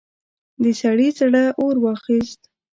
[0.63, 2.41] د سړي زړه اور واخيست.